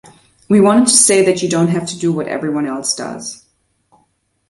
[0.49, 3.45] We wanted to say that you don't have to do what everyone else does.